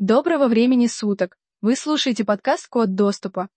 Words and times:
Доброго 0.00 0.48
времени 0.48 0.86
суток! 0.86 1.36
Вы 1.60 1.76
слушаете 1.76 2.24
подкаст 2.24 2.68
«Код 2.68 2.94
доступа». 2.94 3.50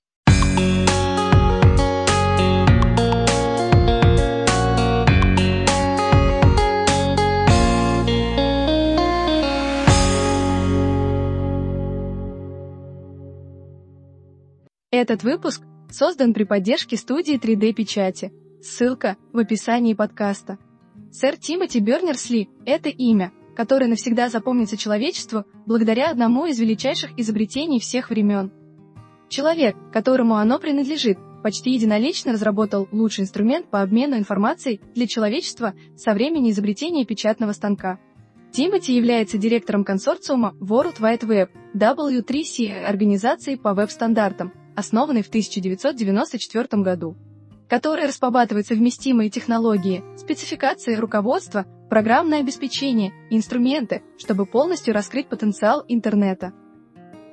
Этот 14.92 15.24
выпуск 15.24 15.62
создан 15.90 16.34
при 16.34 16.44
поддержке 16.44 16.98
студии 16.98 17.40
3D-печати. 17.40 18.34
Ссылка 18.62 19.16
в 19.32 19.38
описании 19.38 19.94
подкаста. 19.94 20.58
Сэр 21.10 21.38
Тимоти 21.38 21.80
Бернерс-Ли– 21.80 22.50
это 22.66 22.90
имя, 22.90 23.32
которое 23.56 23.88
навсегда 23.88 24.30
запомнится 24.30 24.78
человечеству 24.78 25.46
благодаря 25.66 26.10
одному 26.10 26.46
из 26.46 26.60
величайших 26.60 27.12
изобретений 27.18 27.80
всех 27.80 28.10
времен. 28.10 28.52
Человек, 29.30 29.76
которому 29.92 30.36
оно 30.36 30.60
принадлежит, 30.60 31.18
почти 31.44 31.72
единолично 31.72 32.34
разработал 32.34 32.88
лучший 32.92 33.24
инструмент 33.24 33.70
по 33.70 33.82
обмену 33.82 34.18
информацией 34.18 34.80
для 34.96 35.08
человечества 35.08 35.74
со 35.96 36.14
времени 36.14 36.52
изобретения 36.52 37.06
печатного 37.06 37.52
станка. 37.52 38.00
Тимоти 38.52 38.96
является 38.96 39.38
директором 39.38 39.84
консорциума 39.84 40.56
World 40.60 41.00
Wide 41.00 41.28
Web 41.28 41.50
W3C 41.76 42.84
организации 42.84 43.56
по 43.56 43.74
веб-стандартам, 43.74 44.54
основанной 44.76 45.24
в 45.24 45.28
1994 45.30 46.84
году 46.84 47.18
который 47.74 48.06
распобатывает 48.06 48.68
совместимые 48.68 49.32
технологии, 49.32 50.04
спецификации 50.16 50.94
руководства, 50.94 51.66
программное 51.90 52.42
обеспечение 52.42 53.12
и 53.32 53.36
инструменты, 53.36 54.04
чтобы 54.20 54.46
полностью 54.46 54.94
раскрыть 54.94 55.28
потенциал 55.28 55.84
интернета. 55.88 56.54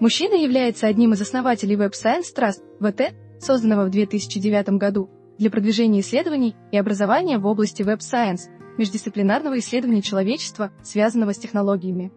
Мужчина 0.01 0.33
является 0.33 0.87
одним 0.87 1.13
из 1.13 1.21
основателей 1.21 1.77
Web 1.77 1.91
Science 1.91 2.35
Trust, 2.35 2.63
ВТ, 2.81 3.15
созданного 3.39 3.85
в 3.85 3.91
2009 3.91 4.79
году 4.79 5.11
для 5.37 5.51
продвижения 5.51 6.01
исследований 6.01 6.57
и 6.73 6.79
образования 6.79 7.37
в 7.37 7.45
области 7.45 7.83
Web 7.83 7.99
Science, 7.99 8.49
междисциплинарного 8.79 9.59
исследования 9.59 10.01
человечества, 10.01 10.73
связанного 10.83 11.35
с 11.35 11.39
технологиями. 11.39 12.13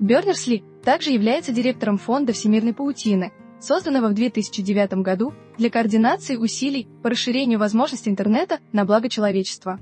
Бернерсли 0.00 0.64
также 0.82 1.10
является 1.12 1.52
директором 1.52 1.96
фонда 1.98 2.32
всемирной 2.32 2.74
паутины– 2.74 3.30
созданного 3.60 4.08
в 4.08 4.14
2009 4.14 5.02
году 5.02 5.34
для 5.58 5.70
координации 5.70 6.36
усилий 6.36 6.86
по 7.02 7.10
расширению 7.10 7.58
возможностей 7.58 8.10
интернета 8.10 8.60
на 8.72 8.84
благо 8.84 9.08
человечества. 9.08 9.80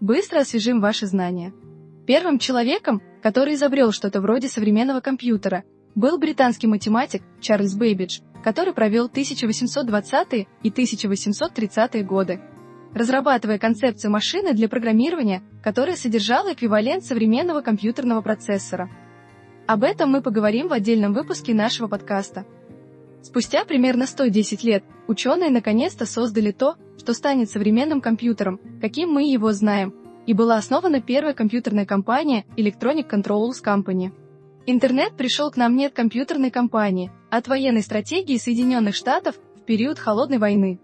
Быстро 0.00 0.40
освежим 0.40 0.80
ваши 0.80 1.06
знания. 1.06 1.52
Первым 2.06 2.38
человеком, 2.38 3.02
который 3.22 3.54
изобрел 3.54 3.92
что-то 3.92 4.20
вроде 4.20 4.48
современного 4.48 5.00
компьютера, 5.00 5.64
был 5.94 6.18
британский 6.18 6.66
математик 6.66 7.22
Чарльз 7.40 7.74
Бейбидж, 7.74 8.20
который 8.42 8.72
провел 8.72 9.08
1820-е 9.08 10.46
и 10.62 10.70
1830-е 10.70 12.02
годы, 12.02 12.40
разрабатывая 12.94 13.58
концепцию 13.58 14.10
машины 14.10 14.54
для 14.54 14.68
программирования, 14.68 15.42
которая 15.62 15.96
содержала 15.96 16.54
эквивалент 16.54 17.04
современного 17.04 17.60
компьютерного 17.60 18.22
процессора. 18.22 18.88
Об 19.66 19.84
этом 19.84 20.10
мы 20.10 20.22
поговорим 20.22 20.68
в 20.68 20.72
отдельном 20.72 21.12
выпуске 21.12 21.52
нашего 21.52 21.86
подкаста– 21.86 22.46
Спустя 23.22 23.64
примерно 23.64 24.06
110 24.06 24.64
лет 24.64 24.84
ученые 25.06 25.50
наконец-то 25.50 26.06
создали 26.06 26.52
то, 26.52 26.76
что 26.98 27.12
станет 27.12 27.50
современным 27.50 28.00
компьютером, 28.00 28.60
каким 28.80 29.10
мы 29.10 29.30
его 29.30 29.52
знаем, 29.52 29.94
и 30.26 30.32
была 30.32 30.56
основана 30.56 31.00
первая 31.00 31.34
компьютерная 31.34 31.86
компания 31.86 32.44
Electronic 32.56 33.10
Controls 33.10 33.62
Company. 33.64 34.12
Интернет 34.66 35.16
пришел 35.16 35.50
к 35.50 35.56
нам 35.56 35.76
не 35.76 35.86
от 35.86 35.94
компьютерной 35.94 36.50
компании, 36.50 37.10
а 37.30 37.38
от 37.38 37.48
военной 37.48 37.82
стратегии 37.82 38.36
Соединенных 38.36 38.94
Штатов 38.94 39.36
в 39.56 39.64
период 39.64 39.98
Холодной 39.98 40.38
войны. 40.38 40.78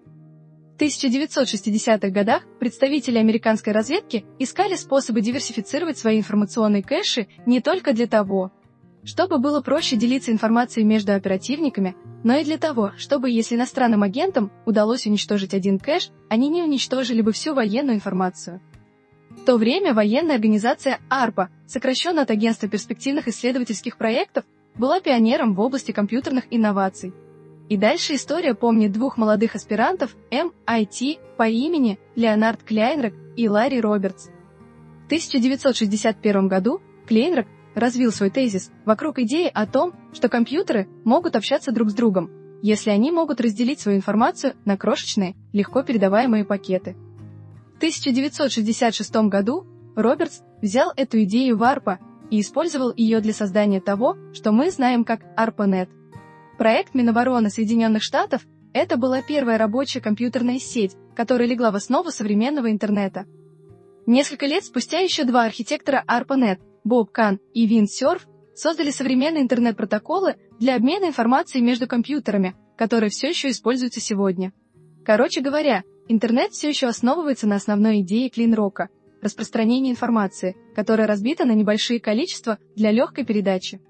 В 0.76 0.80
1960-х 0.80 2.10
годах 2.10 2.42
представители 2.58 3.16
американской 3.16 3.72
разведки 3.72 4.26
искали 4.38 4.74
способы 4.74 5.22
диверсифицировать 5.22 5.96
свои 5.96 6.18
информационные 6.18 6.82
кэши 6.82 7.28
не 7.46 7.60
только 7.60 7.94
для 7.94 8.06
того, 8.06 8.52
чтобы 9.06 9.38
было 9.38 9.60
проще 9.60 9.96
делиться 9.96 10.32
информацией 10.32 10.84
между 10.84 11.14
оперативниками, 11.14 11.96
но 12.24 12.34
и 12.36 12.44
для 12.44 12.58
того, 12.58 12.90
чтобы 12.98 13.30
если 13.30 13.54
иностранным 13.54 14.02
агентам 14.02 14.50
удалось 14.66 15.06
уничтожить 15.06 15.54
один 15.54 15.78
кэш, 15.78 16.10
они 16.28 16.48
не 16.48 16.62
уничтожили 16.62 17.22
бы 17.22 17.30
всю 17.30 17.54
военную 17.54 17.94
информацию. 17.94 18.60
В 19.30 19.44
то 19.44 19.58
время 19.58 19.94
военная 19.94 20.34
организация 20.34 20.98
ARPA, 21.08 21.48
сокращенно 21.68 22.22
от 22.22 22.30
Агентства 22.30 22.68
перспективных 22.68 23.28
исследовательских 23.28 23.96
проектов, 23.96 24.44
была 24.74 25.00
пионером 25.00 25.54
в 25.54 25.60
области 25.60 25.92
компьютерных 25.92 26.44
инноваций. 26.50 27.14
И 27.68 27.76
дальше 27.76 28.16
история 28.16 28.54
помнит 28.54 28.92
двух 28.92 29.16
молодых 29.16 29.54
аспирантов 29.54 30.16
MIT 30.30 31.18
по 31.36 31.48
имени 31.48 31.98
Леонард 32.16 32.64
Кляйнрек 32.64 33.14
и 33.36 33.48
Ларри 33.48 33.80
Робертс. 33.80 34.30
В 35.02 35.06
1961 35.06 36.48
году 36.48 36.80
Клейнрек 37.06 37.46
развил 37.76 38.10
свой 38.10 38.30
тезис 38.30 38.72
вокруг 38.84 39.18
идеи 39.20 39.50
о 39.52 39.66
том, 39.66 39.92
что 40.12 40.28
компьютеры 40.28 40.88
могут 41.04 41.36
общаться 41.36 41.70
друг 41.70 41.90
с 41.90 41.94
другом, 41.94 42.30
если 42.62 42.90
они 42.90 43.12
могут 43.12 43.40
разделить 43.40 43.80
свою 43.80 43.98
информацию 43.98 44.54
на 44.64 44.78
крошечные, 44.78 45.36
легко 45.52 45.82
передаваемые 45.82 46.44
пакеты. 46.44 46.96
В 47.74 47.76
1966 47.76 49.14
году 49.28 49.66
Робертс 49.94 50.40
взял 50.62 50.90
эту 50.96 51.22
идею 51.24 51.58
в 51.58 51.62
ARPA 51.62 51.98
и 52.30 52.40
использовал 52.40 52.92
ее 52.96 53.20
для 53.20 53.34
создания 53.34 53.82
того, 53.82 54.16
что 54.32 54.52
мы 54.52 54.70
знаем 54.70 55.04
как 55.04 55.20
ARPANET. 55.38 55.88
Проект 56.56 56.94
Минобороны 56.94 57.50
Соединенных 57.50 58.02
Штатов– 58.02 58.46
это 58.72 58.96
была 58.96 59.20
первая 59.20 59.58
рабочая 59.58 60.00
компьютерная 60.00 60.58
сеть, 60.58 60.96
которая 61.14 61.46
легла 61.46 61.70
в 61.70 61.76
основу 61.76 62.10
современного 62.10 62.70
интернета. 62.70 63.26
Несколько 64.06 64.46
лет 64.46 64.64
спустя 64.64 65.00
еще 65.00 65.24
два 65.24 65.44
архитектора 65.44 66.02
ARPANET 66.08 66.58
Боб 66.86 67.10
Кан 67.10 67.40
и 67.52 67.66
Сёрф 67.86 68.28
создали 68.54 68.90
современные 68.92 69.42
интернет-протоколы 69.42 70.36
для 70.60 70.76
обмена 70.76 71.06
информацией 71.06 71.64
между 71.64 71.88
компьютерами, 71.88 72.54
которые 72.76 73.10
все 73.10 73.28
еще 73.28 73.50
используются 73.50 74.00
сегодня. 74.00 74.52
Короче 75.04 75.40
говоря, 75.40 75.82
интернет 76.06 76.52
все 76.52 76.68
еще 76.68 76.86
основывается 76.86 77.48
на 77.48 77.56
основной 77.56 78.02
идее 78.02 78.30
клинрока– 78.30 78.88
распространения 79.20 79.90
информации, 79.90 80.54
которая 80.76 81.08
разбита 81.08 81.44
на 81.44 81.54
небольшие 81.54 81.98
количества 81.98 82.58
для 82.76 82.92
легкой 82.92 83.24
передачи. 83.24 83.80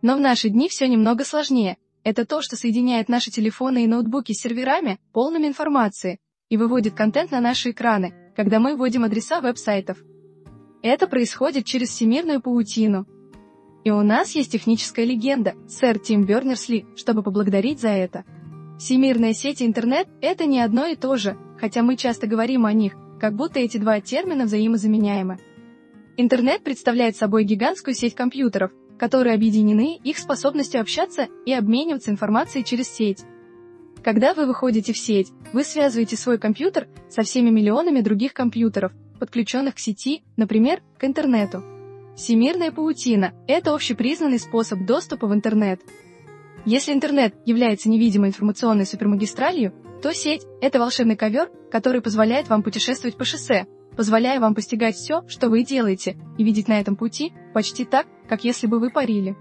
Но 0.00 0.14
в 0.14 0.20
наши 0.20 0.50
дни 0.50 0.68
все 0.68 0.86
немного 0.86 1.24
сложнее. 1.24 1.78
Это 2.04 2.24
то, 2.24 2.42
что 2.42 2.54
соединяет 2.54 3.08
наши 3.08 3.32
телефоны 3.32 3.82
и 3.82 3.88
ноутбуки 3.88 4.34
с 4.34 4.40
серверами, 4.42 5.00
полными 5.12 5.48
информации, 5.48 6.20
и 6.48 6.56
выводит 6.56 6.94
контент 6.94 7.32
на 7.32 7.40
наши 7.40 7.72
экраны, 7.72 8.14
когда 8.36 8.60
мы 8.60 8.76
вводим 8.76 9.02
адреса 9.02 9.40
веб-сайтов. 9.40 9.98
Это 10.82 11.06
происходит 11.06 11.66
через 11.66 11.90
всемирную 11.90 12.40
паутину. 12.40 13.06
И 13.84 13.90
у 13.90 14.02
нас 14.02 14.32
есть 14.32 14.52
техническая 14.52 15.04
легенда, 15.04 15.54
сэр 15.68 15.98
Тим 15.98 16.24
Бернерс-Ли, 16.24 16.86
чтобы 16.96 17.22
поблагодарить 17.22 17.80
за 17.80 17.88
это. 17.88 18.24
Всемирная 18.78 19.34
сеть 19.34 19.60
и 19.60 19.66
интернет– 19.66 20.08
это 20.22 20.46
не 20.46 20.60
одно 20.60 20.86
и 20.86 20.96
то 20.96 21.16
же, 21.16 21.36
хотя 21.58 21.82
мы 21.82 21.96
часто 21.96 22.26
говорим 22.26 22.64
о 22.64 22.72
них, 22.72 22.94
как 23.20 23.34
будто 23.34 23.58
эти 23.58 23.76
два 23.76 24.00
термина 24.00 24.44
взаимозаменяемы. 24.44 25.38
Интернет 26.16 26.62
представляет 26.64 27.16
собой 27.16 27.44
гигантскую 27.44 27.94
сеть 27.94 28.14
компьютеров, 28.14 28.72
которые 28.98 29.34
объединены 29.34 29.98
их 30.02 30.18
способностью 30.18 30.80
общаться 30.80 31.28
и 31.46 31.52
обмениваться 31.52 32.10
информацией 32.10 32.64
через 32.64 32.88
сеть. 32.88 33.24
Когда 34.02 34.32
вы 34.32 34.46
выходите 34.46 34.94
в 34.94 34.98
сеть, 34.98 35.28
вы 35.52 35.62
связываете 35.62 36.16
свой 36.16 36.38
компьютер 36.38 36.88
со 37.10 37.22
всеми 37.22 37.50
миллионами 37.50 38.00
других 38.00 38.32
компьютеров, 38.32 38.92
подключенных 39.20 39.76
к 39.76 39.78
сети, 39.78 40.22
например, 40.36 40.82
к 40.98 41.04
интернету. 41.04 41.62
Всемирная 42.16 42.72
паутина– 42.72 43.32
это 43.46 43.72
общепризнанный 43.72 44.40
способ 44.40 44.84
доступа 44.84 45.28
в 45.28 45.32
интернет. 45.32 45.80
Если 46.64 46.92
интернет 46.92 47.34
является 47.46 47.88
невидимой 47.88 48.30
информационной 48.30 48.84
супермагистралью, 48.84 49.72
то 50.02 50.12
сеть– 50.12 50.42
это 50.60 50.78
волшебный 50.78 51.16
ковер, 51.16 51.50
который 51.70 52.00
позволяет 52.00 52.48
вам 52.48 52.62
путешествовать 52.62 53.16
по 53.16 53.24
шоссе, 53.24 53.66
позволяя 53.96 54.40
вам 54.40 54.54
постигать 54.54 54.96
все, 54.96 55.22
что 55.28 55.48
вы 55.48 55.62
делаете, 55.62 56.16
и 56.36 56.44
видеть 56.44 56.68
на 56.68 56.80
этом 56.80 56.96
пути 56.96 57.32
почти 57.54 57.84
так, 57.84 58.06
как 58.28 58.44
если 58.44 58.66
бы 58.66 58.80
вы 58.80 58.90
парили. 58.90 59.36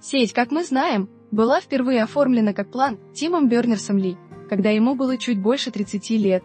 Сеть, 0.00 0.32
как 0.32 0.50
мы 0.50 0.64
знаем, 0.64 1.08
была 1.30 1.60
впервые 1.60 2.02
оформлена 2.02 2.52
как 2.52 2.70
план 2.70 2.98
Тимом 3.14 3.48
Бернерсом 3.48 3.98
Ли, 3.98 4.16
когда 4.48 4.70
ему 4.70 4.94
было 4.94 5.16
чуть 5.16 5.40
больше 5.40 5.70
30 5.70 6.10
лет. 6.10 6.44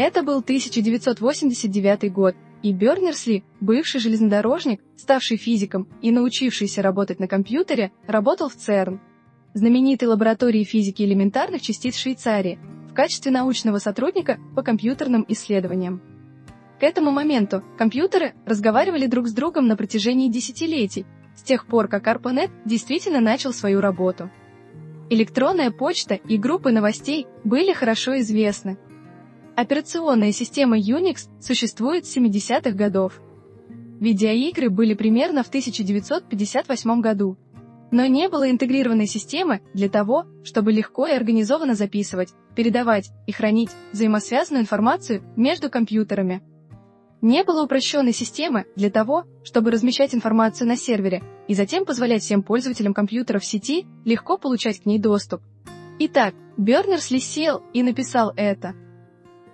Это 0.00 0.22
был 0.22 0.38
1989 0.38 2.12
год, 2.12 2.36
и 2.62 2.72
Бернерсли, 2.72 3.42
бывший 3.60 3.98
железнодорожник, 3.98 4.80
ставший 4.96 5.38
физиком 5.38 5.88
и 6.00 6.12
научившийся 6.12 6.82
работать 6.82 7.18
на 7.18 7.26
компьютере, 7.26 7.90
работал 8.06 8.48
в 8.48 8.54
ЦЕРН, 8.54 9.00
знаменитой 9.54 10.06
лаборатории 10.06 10.62
физики 10.62 11.02
элементарных 11.02 11.62
частиц 11.62 11.96
Швейцарии, 11.96 12.60
в 12.88 12.94
качестве 12.94 13.32
научного 13.32 13.78
сотрудника 13.78 14.38
по 14.54 14.62
компьютерным 14.62 15.24
исследованиям. 15.26 16.00
К 16.78 16.84
этому 16.84 17.10
моменту 17.10 17.64
компьютеры 17.76 18.34
разговаривали 18.46 19.06
друг 19.08 19.26
с 19.26 19.32
другом 19.32 19.66
на 19.66 19.76
протяжении 19.76 20.30
десятилетий, 20.30 21.06
с 21.34 21.42
тех 21.42 21.66
пор, 21.66 21.88
как 21.88 22.06
ARPANET 22.06 22.52
действительно 22.64 23.18
начал 23.18 23.52
свою 23.52 23.80
работу. 23.80 24.30
Электронная 25.10 25.72
почта 25.72 26.14
и 26.14 26.36
группы 26.36 26.70
новостей 26.70 27.26
были 27.42 27.72
хорошо 27.72 28.20
известны. 28.20 28.78
Операционная 29.58 30.30
система 30.30 30.78
Unix 30.78 31.28
существует 31.40 32.06
с 32.06 32.16
70-х 32.16 32.70
годов. 32.70 33.20
Видеоигры 33.98 34.70
были 34.70 34.94
примерно 34.94 35.42
в 35.42 35.48
1958 35.48 37.00
году, 37.00 37.36
но 37.90 38.06
не 38.06 38.28
было 38.28 38.48
интегрированной 38.52 39.08
системы 39.08 39.60
для 39.74 39.88
того, 39.88 40.26
чтобы 40.44 40.70
легко 40.70 41.08
и 41.08 41.12
организованно 41.12 41.74
записывать, 41.74 42.34
передавать 42.54 43.10
и 43.26 43.32
хранить 43.32 43.70
взаимосвязанную 43.90 44.62
информацию 44.62 45.24
между 45.34 45.70
компьютерами. 45.70 46.40
Не 47.20 47.42
было 47.42 47.64
упрощенной 47.64 48.12
системы 48.12 48.66
для 48.76 48.90
того, 48.90 49.24
чтобы 49.42 49.72
размещать 49.72 50.14
информацию 50.14 50.68
на 50.68 50.76
сервере 50.76 51.24
и 51.48 51.54
затем 51.54 51.84
позволять 51.84 52.22
всем 52.22 52.44
пользователям 52.44 52.94
компьютеров 52.94 53.44
сети 53.44 53.88
легко 54.04 54.38
получать 54.38 54.82
к 54.82 54.86
ней 54.86 55.00
доступ. 55.00 55.42
Итак, 55.98 56.36
Бернерсли 56.56 57.18
сел 57.18 57.64
и 57.72 57.82
написал 57.82 58.32
это. 58.36 58.76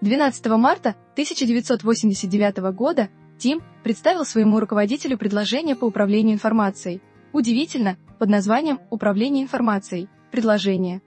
12 0.05 0.47
марта 0.59 0.91
1989 1.15 2.59
года 2.75 3.09
Тим 3.39 3.63
представил 3.83 4.27
своему 4.27 4.61
руководителю 4.61 5.17
предложение 5.17 5.77
по 5.77 5.87
управлению 5.87 6.35
информацией. 6.35 7.01
Удивительно, 7.33 7.97
под 8.19 8.29
названием 8.29 8.81
«Управление 8.91 9.43
информацией. 9.43 10.09
Предложение». 10.31 11.01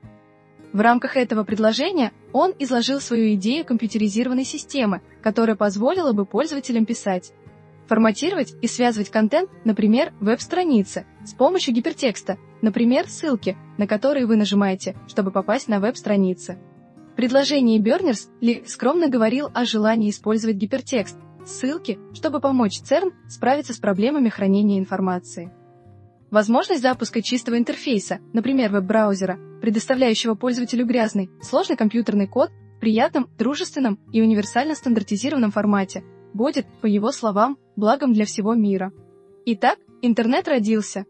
В 0.73 0.79
рамках 0.79 1.15
этого 1.15 1.43
предложения 1.43 2.11
он 2.33 2.55
изложил 2.57 2.99
свою 2.99 3.35
идею 3.35 3.65
компьютеризированной 3.65 4.45
системы, 4.45 5.03
которая 5.21 5.55
позволила 5.55 6.11
бы 6.11 6.25
пользователям 6.25 6.87
писать, 6.87 7.33
форматировать 7.85 8.55
и 8.63 8.67
связывать 8.67 9.11
контент, 9.11 9.51
например, 9.63 10.11
веб-страницы, 10.19 11.05
с 11.23 11.35
помощью 11.35 11.75
гипертекста, 11.75 12.39
например, 12.63 13.07
ссылки, 13.07 13.57
на 13.77 13.85
которые 13.85 14.25
вы 14.25 14.37
нажимаете, 14.37 14.95
чтобы 15.07 15.29
попасть 15.29 15.67
на 15.67 15.79
веб-страницы. 15.79 16.57
Предложении 17.17 17.79
Бернерс 17.79 18.29
Ли 18.41 18.63
скромно 18.67 19.09
говорил 19.09 19.49
о 19.51 19.65
желании 19.65 20.11
использовать 20.11 20.57
гипертекст, 20.57 21.17
ссылки, 21.47 21.97
чтобы 22.13 22.39
помочь 22.39 22.79
ЦЕРН 22.79 23.11
справиться 23.27 23.73
с 23.73 23.79
проблемами 23.79 24.29
хранения 24.29 24.77
информации. 24.77 25.51
Возможность 26.29 26.83
запуска 26.83 27.23
чистого 27.23 27.57
интерфейса, 27.57 28.19
например, 28.33 28.71
веб-браузера, 28.71 29.39
предоставляющего 29.61 30.35
пользователю 30.35 30.85
грязный, 30.85 31.31
сложный 31.41 31.75
компьютерный 31.75 32.27
код 32.27 32.51
в 32.75 32.79
приятном, 32.81 33.31
дружественном 33.39 33.99
и 34.13 34.21
универсально 34.21 34.75
стандартизированном 34.75 35.49
формате, 35.49 36.03
будет, 36.35 36.67
по 36.81 36.85
его 36.85 37.11
словам, 37.11 37.57
благом 37.75 38.13
для 38.13 38.25
всего 38.25 38.53
мира. 38.53 38.91
Итак, 39.47 39.79
интернет 40.03 40.47
родился. 40.47 41.07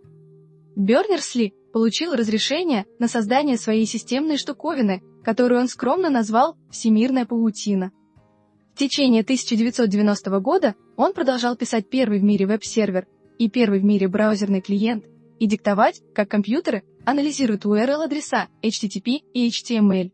Бернерс-Ли 0.78 1.54
получил 1.74 2.14
разрешение 2.16 2.86
на 2.98 3.10
создание 3.10 3.58
своей 3.58 3.86
системной 3.86 4.38
штуковины, 4.38 5.04
которую 5.28 5.60
он 5.60 5.68
скромно 5.68 6.10
назвал 6.10 6.56
«Всемирная 6.72 7.26
паутина». 7.26 7.92
В 8.74 8.80
течение 8.80 9.24
1990 9.24 10.40
года 10.40 10.76
он 10.96 11.12
продолжал 11.12 11.58
писать 11.58 11.90
первый 11.90 12.20
в 12.20 12.24
мире 12.24 12.46
веб-сервер 12.46 13.08
и 13.38 13.50
первый 13.50 13.82
в 13.82 13.84
мире 13.84 14.08
браузерный 14.08 14.62
клиент, 14.62 15.04
и 15.38 15.46
диктовать, 15.46 16.02
как 16.16 16.32
компьютеры 16.32 16.84
анализируют 17.04 17.66
URL-адреса 17.66 18.48
HTTP 18.64 19.20
и 19.34 19.50
HTML. 19.50 20.14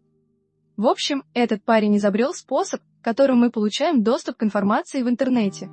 В 0.78 0.88
общем, 0.88 1.24
этот 1.36 1.64
парень 1.64 1.96
изобрел 1.98 2.34
способ, 2.34 2.82
которым 3.04 3.38
мы 3.38 3.52
получаем 3.52 4.02
доступ 4.02 4.38
к 4.38 4.44
информации 4.44 5.04
в 5.04 5.10
интернете. 5.10 5.70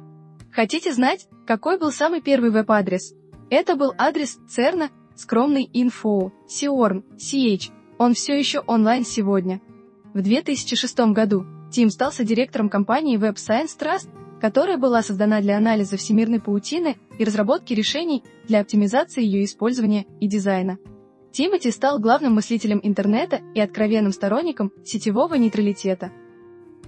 Хотите 0.53 0.93
знать, 0.93 1.27
какой 1.47 1.79
был 1.79 1.93
самый 1.93 2.21
первый 2.21 2.51
веб-адрес? 2.51 3.15
Это 3.49 3.75
был 3.75 3.95
адрес 3.97 4.39
CERN, 4.55 4.91
скромный 5.17 5.67
info, 5.73 6.31
Siorn, 6.47 7.05
CH. 7.17 7.80
Он 8.01 8.15
все 8.15 8.39
еще 8.39 8.61
онлайн 8.61 9.05
сегодня. 9.05 9.61
В 10.15 10.23
2006 10.23 10.99
году 11.13 11.45
Тим 11.71 11.91
стал 11.91 12.11
директором 12.19 12.71
компании 12.71 13.19
Web 13.19 13.35
Science 13.35 13.79
Trust 13.79 14.09
которая 14.41 14.79
была 14.79 15.03
создана 15.03 15.43
для 15.43 15.59
анализа 15.59 15.99
всемирной 15.99 16.41
паутины 16.41 16.97
и 17.19 17.25
разработки 17.25 17.75
решений 17.75 18.25
для 18.49 18.61
оптимизации 18.61 19.23
ее 19.23 19.45
использования 19.45 20.07
и 20.19 20.27
дизайна. 20.27 20.79
Тимоти 21.31 21.71
стал 21.71 21.99
главным 21.99 22.37
мыслителем 22.37 22.81
интернета 22.83 23.43
и 23.55 23.61
откровенным 23.61 24.13
сторонником 24.13 24.73
сетевого 24.83 25.35
нейтралитета. 25.35 26.11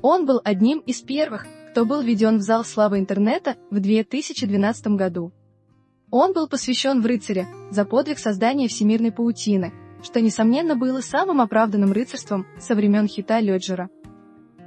Он 0.00 0.24
был 0.24 0.40
одним 0.42 0.78
из 0.78 1.02
первых, 1.02 1.46
кто 1.72 1.84
был 1.84 2.00
введен 2.00 2.38
в 2.38 2.40
зал 2.40 2.64
славы 2.64 3.00
интернета 3.00 3.56
в 3.70 3.80
2012 3.80 4.86
году. 4.96 5.30
Он 6.10 6.32
был 6.32 6.48
посвящен 6.48 7.02
в 7.02 7.06
рыцаря 7.06 7.46
за 7.70 7.84
подвиг 7.84 8.18
создания 8.18 8.68
всемирной 8.68 9.12
паутины, 9.12 9.74
что, 10.02 10.20
несомненно, 10.20 10.76
было 10.76 11.00
самым 11.00 11.40
оправданным 11.40 11.92
рыцарством 11.92 12.46
со 12.58 12.74
времен 12.74 13.06
хита 13.06 13.40
Леджера. 13.40 13.88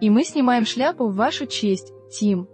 И 0.02 0.10
мы 0.10 0.24
снимаем 0.24 0.66
шляпу 0.66 1.08
в 1.08 1.16
вашу 1.16 1.46
честь, 1.46 1.94
Тим. 2.12 2.48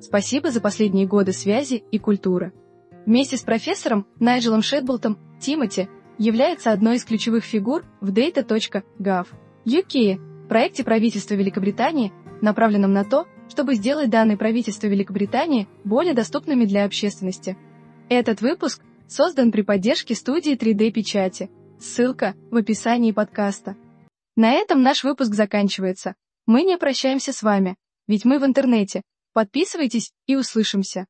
Спасибо 0.00 0.50
за 0.50 0.60
последние 0.60 1.06
годы 1.06 1.32
связи 1.32 1.84
и 1.90 1.98
культуры. 1.98 2.52
Вместе 3.06 3.36
с 3.36 3.42
профессором 3.42 4.06
Найджелом 4.18 4.62
Шетблтом 4.62 5.18
Тимоти 5.40 5.88
является 6.18 6.70
одной 6.70 6.96
из 6.96 7.04
ключевых 7.04 7.44
фигур 7.44 7.84
в 8.00 8.12
data.gov 8.12 9.26
UK, 9.64 10.48
проекте 10.48 10.84
правительства 10.84 11.34
Великобритании, 11.34 12.12
направленном 12.40 12.92
на 12.92 13.04
то, 13.04 13.26
чтобы 13.48 13.74
сделать 13.74 14.10
данные 14.10 14.36
правительства 14.36 14.86
Великобритании 14.86 15.68
более 15.84 16.14
доступными 16.14 16.64
для 16.64 16.84
общественности. 16.84 17.56
Этот 18.08 18.40
выпуск 18.40 18.82
создан 19.08 19.50
при 19.50 19.62
поддержке 19.62 20.14
студии 20.14 20.56
3D-печати. 20.56 21.50
Ссылка 21.80 22.34
в 22.50 22.56
описании 22.56 23.12
подкаста. 23.12 23.76
На 24.36 24.52
этом 24.52 24.82
наш 24.82 25.02
выпуск 25.02 25.34
заканчивается. 25.34 26.14
Мы 26.46 26.62
не 26.62 26.78
прощаемся 26.78 27.32
с 27.32 27.42
вами, 27.42 27.76
ведь 28.06 28.24
мы 28.24 28.38
в 28.38 28.44
интернете, 28.44 29.02
Подписывайтесь 29.32 30.12
и 30.26 30.34
услышимся! 30.34 31.06